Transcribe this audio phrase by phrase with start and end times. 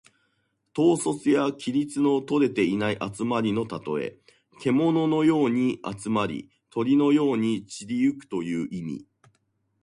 [0.75, 4.17] 統率や規律のとれていない集まりのたとえ。
[4.59, 9.05] けもののように集まり、鳥のように散り行くという意味。